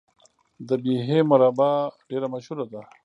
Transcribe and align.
د 0.67 0.69
بیحي 0.83 1.19
مربا 1.31 1.71
ډیره 2.09 2.27
مشهوره 2.33 2.65
ده. 2.71 2.81